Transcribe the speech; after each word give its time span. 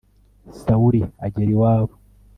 sawuli 0.61 1.01
agera 1.25 1.49
iwabo 1.55 1.93